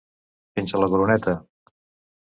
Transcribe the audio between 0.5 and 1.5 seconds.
Fins a la coroneta.